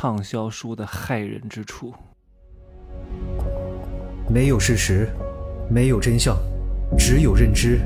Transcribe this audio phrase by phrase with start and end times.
[0.00, 1.92] 畅销书的害人之处。
[4.30, 5.08] 没有事实，
[5.68, 6.36] 没有真相，
[6.96, 7.80] 只有认知，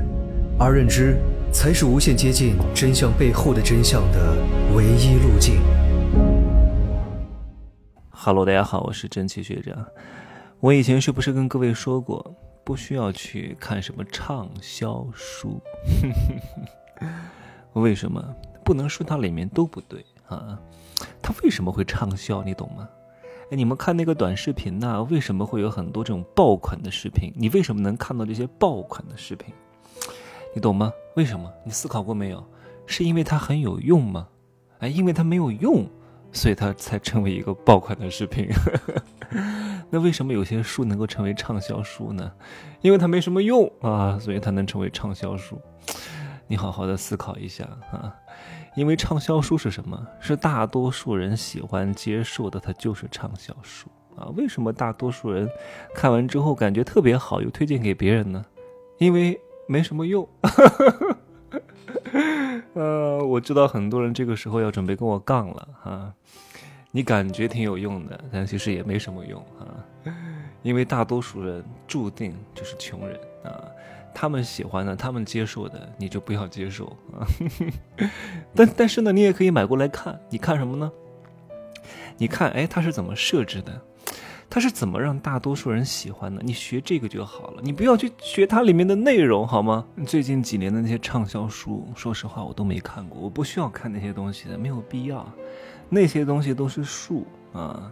[0.59, 1.17] 而认知
[1.51, 4.37] 才是无限接近真相背后的真相的
[4.75, 5.59] 唯一路径。
[8.11, 9.83] Hello，大家好，我是真奇学长。
[10.59, 15.59] 我以前是不是跟各位说过，不需要去看什么畅销书？
[17.73, 18.23] 为什么？
[18.63, 20.59] 不能说它里面都不对啊？
[21.23, 22.43] 它为什么会畅销？
[22.43, 22.87] 你懂吗？
[23.49, 25.01] 哎，你们看那个短视频呢？
[25.09, 27.31] 为什么会有很多这种爆款的视频？
[27.35, 29.53] 你为什么能看到这些爆款的视频？
[30.53, 30.91] 你懂吗？
[31.15, 31.51] 为什么？
[31.63, 32.45] 你思考过没有？
[32.85, 34.27] 是因为它很有用吗？
[34.79, 35.85] 哎，因为它没有用，
[36.33, 38.49] 所以它才成为一个爆款的视频。
[39.89, 42.31] 那为什么有些书能够成为畅销书呢？
[42.81, 45.61] 因为它没什么用啊，所以它能成为畅销书。
[46.47, 48.13] 你好好的思考一下啊。
[48.75, 50.07] 因为畅销书是什么？
[50.19, 54.27] 是大多数人喜欢接受的，它就是畅销书啊。
[54.35, 55.49] 为什么大多数人
[55.93, 58.43] 看完之后感觉特别好，又推荐给别人呢？
[58.97, 60.27] 因为没什么用。
[62.73, 66.13] 呃，我知道很多人这个时候要准备跟我杠了哈。
[66.91, 70.13] 你感觉挺有用的，但其实也没什么用啊。
[70.61, 73.65] 因为大多数人注定就是穷人啊。
[74.13, 77.27] 他们喜欢的，他们接受的，你就不要接受啊。
[78.55, 80.19] 但但是呢，你也可以买过来看。
[80.29, 80.91] 你看什么呢？
[82.17, 83.81] 你看，哎，它是怎么设置的？
[84.49, 86.39] 它是怎么让大多数人喜欢的？
[86.43, 87.61] 你学这个就好了。
[87.63, 89.83] 你不要去学它里面的内容，好吗？
[90.05, 93.19] 最近几年的那些畅销书，说实话我都没看过。
[93.19, 95.27] 我不需要看那些东西的，没有必要。
[95.89, 97.91] 那些东西都是术啊。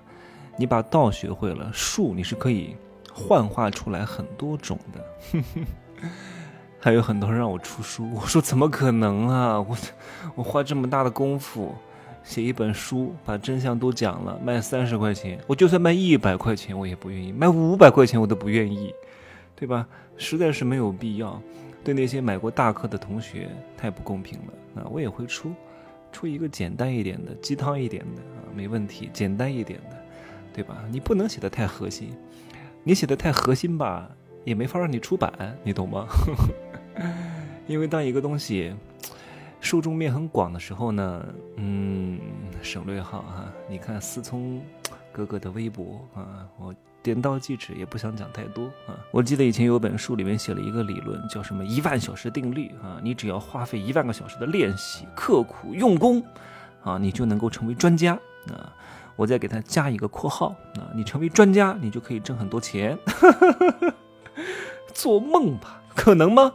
[0.56, 2.76] 你把道学会了，术你是可以
[3.12, 5.42] 幻化出来很多种的。
[6.80, 9.62] 还有很多人让我出书，我说怎么可能啊！
[9.62, 9.78] 我
[10.36, 11.76] 我花这么大的功夫
[12.24, 18.94] 写一本书，把真相都讲了，卖三十块钱，我就算卖一百块钱我也不愿意，卖五百块钱我都不愿意，
[19.56, 19.88] 对吧？
[20.18, 21.40] 实在是没有必要。
[21.84, 24.88] 对那些买过大课的同学太不公平了啊！
[24.92, 25.52] 我也会出，
[26.12, 29.98] 出一个简单一点的鸡汤一点的啊，没问题，简单一点的，
[30.54, 30.84] 对吧？
[30.92, 32.16] 你不能写的太核心，
[32.84, 34.10] 你写的太核心吧。
[34.44, 35.32] 也没法让你出版，
[35.64, 36.08] 你懂吗？
[37.68, 38.74] 因为当一个东西
[39.60, 41.26] 受众面很广的时候呢，
[41.56, 42.20] 嗯，
[42.62, 43.46] 省略号哈。
[43.70, 44.62] 你看思聪
[45.12, 48.98] 哥哥的微博啊，我点到即止，也不想讲太多啊。
[49.12, 53.00] 我记得以前有本书里面写了一个理论，叫什么一万小时定律啊。
[53.02, 56.22] 你只要花费一万个小时的练习，刻苦用功
[56.84, 58.14] 啊，你就能够成为专家
[58.48, 58.74] 啊。
[59.16, 62.98] 我再给他加一个括号啊，你成为专家，你就可以挣很多钱。
[64.94, 66.54] 做梦吧，可能吗？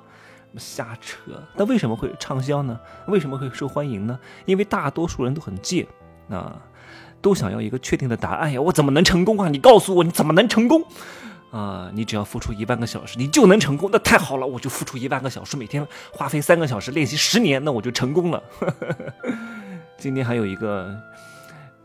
[0.59, 1.17] 瞎扯！
[1.55, 2.81] 那为什么会畅销呢？
[3.09, 4.19] 为什么会受欢迎呢？
[4.47, 5.87] 因为大多数人都很贱
[6.31, 6.59] 啊，
[7.21, 8.59] 都想要一个确定的答案呀。
[8.59, 9.51] 我怎么能成功啊？
[9.51, 10.83] 你告诉我，你怎么能成功
[11.51, 11.91] 啊？
[11.93, 13.91] 你只要付出一万个小时，你就能成功。
[13.93, 18.43] 那太好了，我就付出一万个小时，每天花费三个小时练习十年，那我就成功了。
[19.99, 20.99] 今天还有一个。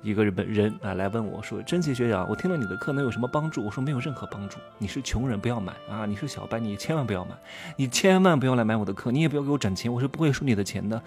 [0.04, 4.58] 一个日本人啊来问我说：“真奇学长，我听了你的课能有什么帮助？”我说：“没有任何帮助。
[4.80, 6.06] 你是穷人，不要买啊！
[6.08, 7.32] 你是小白，你千万不要买，
[7.76, 11.00] 你千万不要来买我的课，你也不要给我攒钱，我是不会收你的钱的。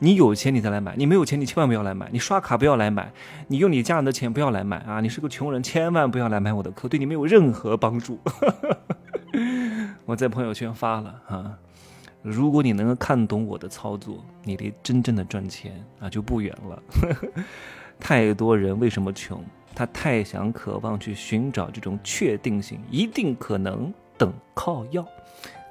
[0.00, 3.12] 你有钱你再来买，你没有钱你千万不要来买，你刷卡不要来买，
[3.46, 5.00] 你用你家人的钱不要来买啊！
[5.00, 8.18] 你是个穷人，千万不要来买我的课，对你没有任何帮助。
[10.06, 11.56] 我在朋友圈发了啊，
[12.20, 16.82] 如果你能够看懂我的操作，你离真正的赚钱啊就不远了。”
[18.00, 19.44] 太多人为什么穷？
[19.74, 25.06] 他太想渴望去寻找这种确定性，一定可能等靠要。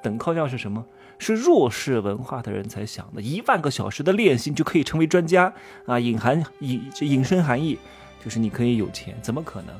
[0.02, 0.84] 等靠要是什么？
[1.18, 3.20] 是弱势文化的人才想的。
[3.20, 5.52] 一万个小时的练习就可以成为专家
[5.84, 6.00] 啊！
[6.00, 7.78] 隐含隐隐身含义
[8.24, 9.74] 就是你可以有钱，怎么可能？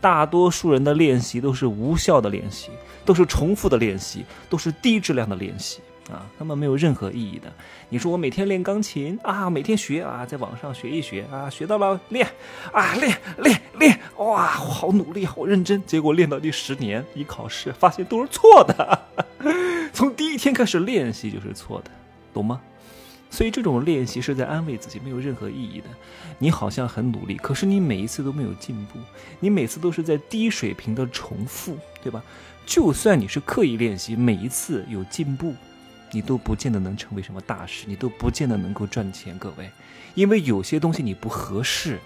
[0.00, 2.70] 大多数人的练习都是无效的练习，
[3.04, 5.80] 都是重复的练习，都是低质量的练习。
[6.10, 7.52] 啊，他们没有任何意义的。
[7.88, 12.26] 你说我每天练钢琴啊，每天学啊，在网上学一学啊，学到了练
[12.72, 15.82] 啊，练练练，哇，好努力，好认真。
[15.84, 19.06] 结果练到第十年一考试，发现都是错的。
[19.92, 21.90] 从第一天开始练习就是错的，
[22.32, 22.60] 懂吗？
[23.28, 25.86] 所以这种练习是在安慰自己，没有任何意义的。
[26.38, 28.98] 你好像很努力，可是你每一次都没有进步，
[29.40, 32.22] 你每次都是在低水平的重复，对吧？
[32.64, 35.54] 就算你是刻意练习，每一次有进步。
[36.16, 39.70] 你都不见得能成为什么大事，你都不见得能够赚钱，各位，
[40.14, 41.98] 因为有些东西你不合适。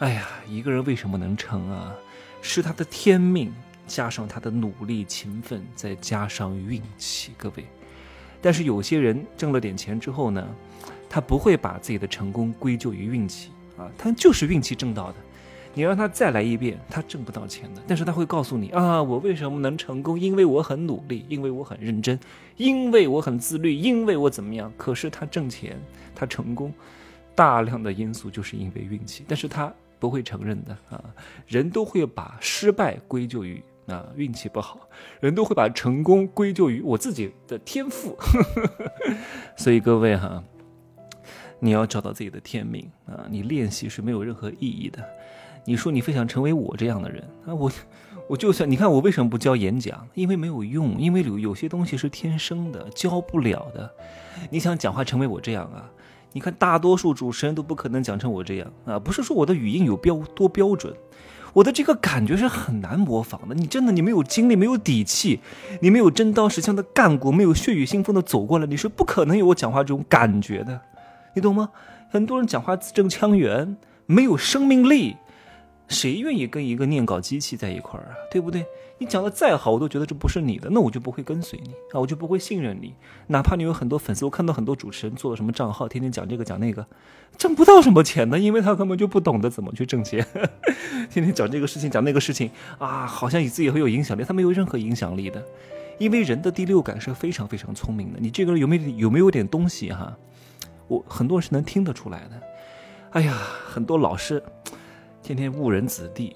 [0.00, 1.94] 哎呀，一个人为什么能成啊？
[2.42, 3.54] 是他的天命，
[3.86, 7.64] 加上他的努力勤奋，再加上运气，各位。
[8.42, 10.44] 但是有些人挣了点钱之后呢，
[11.08, 15.14] 他不会把自己的成功归咎于运气啊，他就是运气挣到的。
[15.72, 17.82] 你让他再来一遍，他挣不到钱的。
[17.86, 20.18] 但是他会告诉你啊，我为什么能成功？
[20.18, 22.18] 因为我很努力，因为我很认真，
[22.56, 24.72] 因为我很自律，因为我怎么样？
[24.76, 25.78] 可是他挣钱，
[26.14, 26.72] 他成功，
[27.34, 31.02] 大量的因素就是因为运气，但是他不会承认的啊。
[31.46, 34.88] 人都会把失败归咎于啊运气不好，
[35.20, 38.16] 人都会把成功归咎于我自己的天赋。
[39.56, 40.42] 所以各位哈。
[41.62, 43.26] 你要找到自己的天命啊！
[43.28, 45.06] 你练习是没有任何意义的。
[45.64, 47.70] 你说你非想成为我这样的人啊，我
[48.28, 50.06] 我就算你看我为什么不教演讲？
[50.14, 53.90] 因为没有用，因为有有些东西是天生的，教不了的。
[54.50, 55.90] 你想讲话成为我这样啊？
[56.32, 58.98] 你看大多数主持人都不可能讲成我这样啊！
[58.98, 60.94] 不是说我的语音有标多标准，
[61.52, 63.54] 我的这个感觉是很难模仿的。
[63.56, 65.40] 你真的你没有经历，没有底气，
[65.80, 70.80] 你没有真刀实枪的干过，没有血雨腥风的走过来，你是不可能有我讲话这种感觉的。
[71.34, 71.70] 你懂吗？
[72.08, 73.76] 很多人讲话字正腔圆，
[74.06, 75.16] 没有生命力，
[75.90, 78.14] 谁愿意跟一个念稿机器在一块儿啊？
[78.30, 78.64] 对不对？
[78.96, 82.94] 你讲的再好，我都觉得这不是你的，那我就不会跟随你啊，我就不会信任你。
[83.26, 86.86] 哪怕你有很多粉丝，我看到很多主持人做了什么账号，天天讲这个讲那个，
[87.36, 90.24] 挣不到什么钱的，因为他根本就不懂得怎么去挣钱，
[91.10, 95.42] 天天讲这个事情讲那个事情啊，好像你自己很有影响力，他没有任何影响力的，
[95.98, 100.16] 因为人的第六感是非常非常聪明的，你这个人有没有有没有点东西哈？
[100.88, 102.42] 我很多人是能听得出来的，
[103.12, 103.34] 哎呀，
[103.66, 104.42] 很多老师
[105.22, 106.34] 天天误人子弟，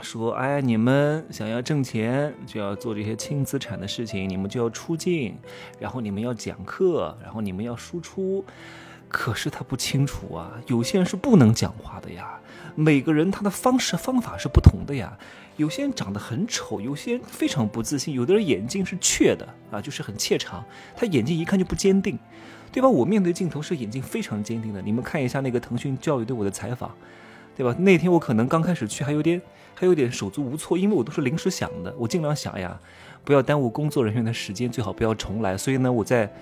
[0.00, 5.36] 说哎，你们想要挣钱就要做这些轻资产的事情，你们就要出镜，
[5.78, 8.44] 然后你们要讲课，然后你们要输出。
[9.08, 12.38] 可是他不清楚啊，有些人是不能讲话的呀，
[12.74, 15.16] 每个人他的方式方法是不同的呀。
[15.56, 20.64] 有些人长得很丑，有些人非常不自信，有的人眼睛是怯的啊，就是很怯场，
[20.96, 22.18] 他眼睛一看就不坚定。
[22.72, 22.88] 对吧？
[22.88, 24.82] 我面对镜头是眼睛非常坚定的。
[24.82, 26.92] 你们看一下那个腾讯教育对我的采访，
[27.56, 27.74] 对吧？
[27.78, 29.40] 那天我可能刚开始去还有点
[29.74, 31.94] 还有点手足无措，因为我都是临时想的。
[31.96, 32.78] 我尽量想呀，
[33.24, 35.56] 不要耽误工作人员的时间，最好不要重来。
[35.56, 36.32] 所以呢，我在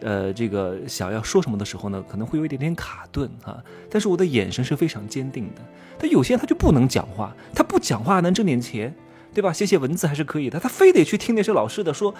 [0.00, 3.62] 呃这个想要说什么的时候呢，可能会有一点点卡顿啊。
[3.90, 5.62] 但是我的眼神是非常坚定的。
[5.98, 8.94] 但有些人他就不能讲话，他不讲话能挣点钱，
[9.38, 9.52] 对吧？
[9.52, 12.12] 写写文字还是可以的，他非得去听那些老师的说。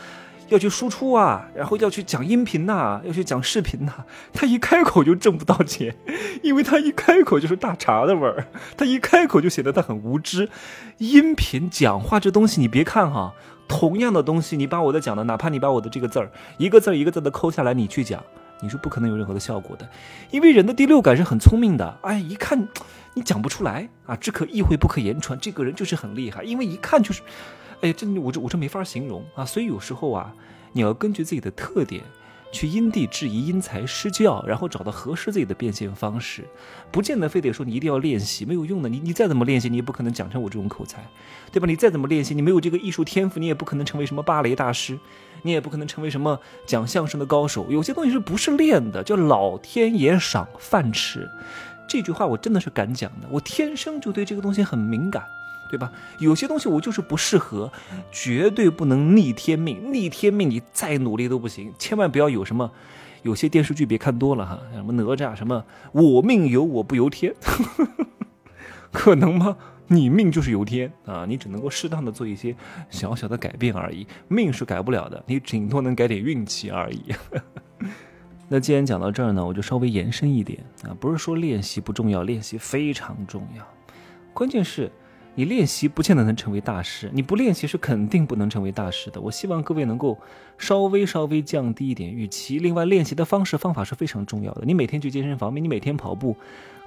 [0.51, 3.93] 要去输出啊，然后要去讲音频呐，要去讲视频呐，
[4.33, 5.95] 他一开口就挣不到钱，
[6.43, 10.49] 因为他一开口就是大茶的味儿，他一开口就显得他很无知。
[10.97, 13.35] 音频讲话这东西，你别看哈，
[13.69, 18.19] 同样的东西，你把我的讲的，哪怕你把我的这个字儿一个字儿一个字的抠下来，你去讲，
[18.63, 19.87] 你是不可能有任何的效果的，
[20.31, 22.67] 因为人的第六感是很聪明的，哎，一看
[23.19, 27.23] 你讲不出来啊，只可意会不可言传，这个人就是很厉害，因为一看就是。
[27.81, 30.35] 哎，这我这我这没法形容啊，所以有时候啊，
[30.73, 32.03] 你要根据自己的特点，
[32.51, 36.43] 去因地制宜、因材施教，然后找到合适自己的变现方式，
[36.91, 38.89] 不见得非得说你一定要练习，没有用的。
[38.89, 41.09] 你你再怎么练习，你也不可能讲成我这种口才，
[41.53, 41.67] 对吧？
[41.69, 44.99] 你再怎么练习，你没有这个艺术天赋，你也不可能成为什么芭蕾大师，
[45.43, 47.65] 你也不可能成为什么讲相声的高手。
[47.71, 49.05] 有些东西是不是练的？
[49.05, 51.31] 叫老天爷赏饭吃，
[51.89, 55.25] 这句话我真的是敢讲的，我天生就对这个东西很敏感。
[55.71, 55.93] 对吧？
[56.19, 57.71] 有些东西我就是不适合，
[58.11, 59.93] 绝对不能逆天命。
[59.93, 61.71] 逆天命，你再努力都不行。
[61.79, 62.73] 千万不要有什么，
[63.23, 65.63] 有些电视剧别看多了哈，什么哪吒，什么
[65.93, 67.35] 我命由我不由天，
[68.91, 69.59] 可能吗？
[69.89, 72.57] 你命就是由天啊，你只能够适当的做一些
[72.89, 74.07] 小小的改变而已。
[74.29, 77.15] 命是改不了的，你顶多能改点运气而已。
[78.49, 80.59] 那既然讲到这儿呢，我就稍微延伸一点
[80.89, 83.63] 啊，不是说练习不重要，练习非常重要，
[84.33, 84.91] 关键是。
[85.35, 89.21] 你练习不见得能成为大师，你不练习是肯定不能成为大师的。
[89.21, 90.19] 我希望各位能够
[90.59, 92.59] 稍微稍微降低一点预期。
[92.59, 94.63] 另外，练习的方式方法是非常重要的。
[94.65, 96.35] 你每天去健身房，你每天跑步，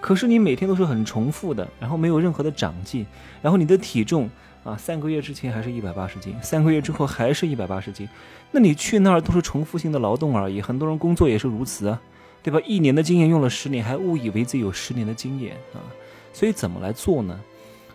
[0.01, 3.05] 可是你每天都是很重复的，然后没有任何的长进，
[3.41, 4.29] 然后你的体重
[4.65, 8.05] 啊，三个月之前还是一百八十斤，三个月之后还是一百八十斤，
[8.51, 10.61] 那你去那儿都是重复性的劳动而已。
[10.61, 12.01] 很多人工作也是如此啊，
[12.43, 12.59] 对吧？
[12.65, 15.79] 一年的经验用了十年，还误以为自己有十年的经验啊。
[16.33, 17.39] 所以怎么来做呢？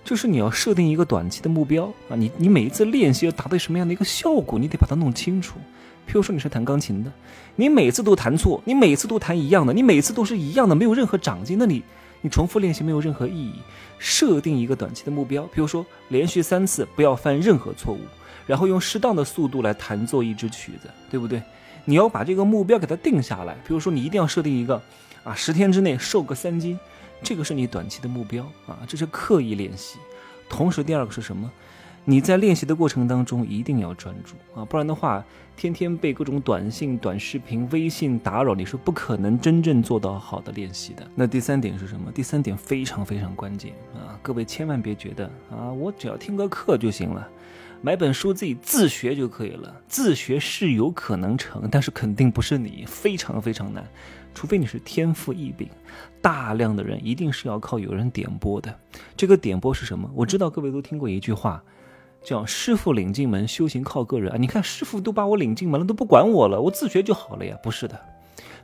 [0.04, 5.58] 就是你要设定一个短期的目标啊，你你每一次练习要达到什么样的一个效果，你得把它弄清楚。
[6.06, 7.12] 譬如说你是弹钢琴的，
[7.56, 11.82] 你每次都弹错，你每次都弹一样的，你每次都是一样的，没有任何长进，那你
[12.20, 13.54] 你重复练习没有任何意义。
[13.98, 18.00] 设定一个短期的目标，比如说连续三次不要犯任何错误，
[18.46, 21.42] 然后用适当的速度来弹奏一支曲子，对不对？
[21.86, 24.82] 你要把这个目标给它定下来，比如说你一定要设定一个
[25.24, 26.78] 啊，十天之内瘦个三斤。
[27.22, 29.98] 这个是你短期的目标啊，这是刻意练习。
[30.50, 31.50] 同时，第二个是什么？
[32.04, 35.24] 你在练习的过程当中一定要专注啊，不然的话，
[35.56, 41.04] 天天被各种短信、短视频、微信打扰，你是不可能真正做到好的练习的。
[41.16, 42.12] 那第三点是什么？
[42.12, 44.14] 第三点非常非常关键啊！
[44.22, 47.28] 各位千万别觉得啊，我只要听个课就行了，
[47.86, 49.72] 买本书自己自学就可以了。
[49.86, 53.86] 自学是有可能成，但是肯定不是你，非常非常难。
[54.34, 55.68] 除非你是天赋异禀，
[56.20, 58.76] 大量的人一定是要靠有人点拨的。
[59.16, 60.10] 这个点拨是什么？
[60.16, 61.62] 我知道各位都听过一句话。
[62.24, 64.36] 叫师傅领进门，修行靠个人啊！
[64.36, 67.56] 你看师傅都把我领进门了，都不管我了，我自学就好了呀？
[67.62, 67.96] 不是的，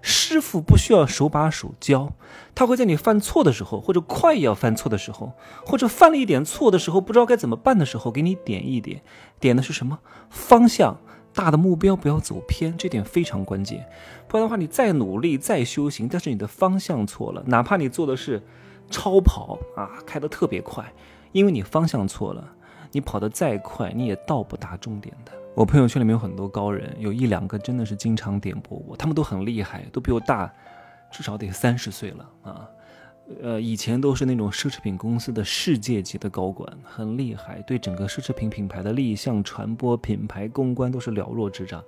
[0.02, 2.12] 师傅不需要手把手教，
[2.54, 5.32] 他会在你犯错的时候，或者快要犯错的时候，
[5.64, 9.00] 或者犯了一点错的时候，不知道该怎么办的时候，给你点一点，
[9.40, 10.99] 点的是什么方向？
[11.35, 13.88] 大的目标不要走偏，这点非常关键。
[14.28, 18.42] 不然的话，你再努力再修行，但是你的方向错了，哪怕你做的是
[18.90, 20.92] 超跑啊，开得特别快，
[21.32, 22.52] 因为你方向错了。
[22.94, 25.32] 你跑得再快，你也到不达终点的。
[25.54, 30.50] 我朋友圈里面有很多高人，有一两个真的是经常点拨我，他们都很厉害，都比我大，
[31.11, 32.68] 至少得三十岁了啊。
[33.42, 41.85] 呃，以前都是那种奢侈品公司的世界级的高管，很厉害，对整个奢侈品品牌的立项、传播、品牌公关都是了若指掌。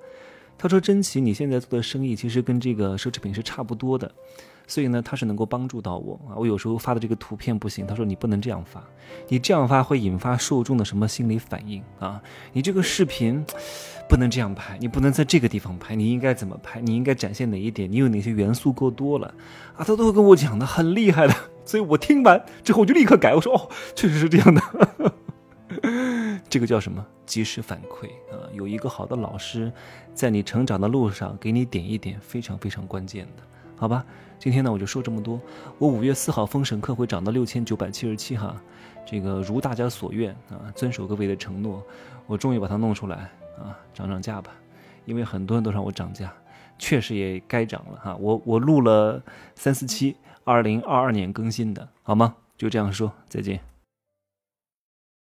[0.58, 4.10] 他说：“真奇，你现在做的生意其实跟这个奢侈品是差不多的。”
[4.66, 6.36] 所以呢，他是能够帮助到我啊。
[6.36, 8.82] 我有时候发的这个图片不行，他说你不能这样发，
[9.28, 12.20] 你这样发会引发受众的什么心理反应啊？
[12.52, 13.44] 你这个视频
[14.08, 16.80] 不能这样拍，你不能在这个地方拍，你应该怎么拍？
[16.80, 17.90] 你应该展现哪一点？
[17.90, 19.26] 你有哪些元素过多了
[19.76, 19.84] 啊？
[19.84, 21.34] 他都会跟我讲的，很厉害的。
[21.64, 24.62] 所以我听完之后我就立刻改，我说哦，确实是这样的。
[26.48, 27.04] 这个叫什么？
[27.26, 28.46] 及时反馈啊！
[28.52, 29.72] 有一个好的老师
[30.14, 33.42] 在你成长的路上给你点一点，非常非常关键的。
[33.76, 34.04] 好吧，
[34.38, 35.40] 今天呢我就说这么多。
[35.78, 38.56] 我五月四号封神课会涨到六千九百七十七哈，
[39.04, 41.82] 这个如大家所愿啊，遵守各位的承诺，
[42.26, 44.52] 我终于把它弄出来啊，涨涨价吧，
[45.04, 46.32] 因为很多人都让我涨价，
[46.78, 48.16] 确实也该涨了哈。
[48.16, 49.22] 我我录了
[49.54, 52.36] 三四期，二零二二年更新的，好吗？
[52.56, 53.73] 就这样说，再见。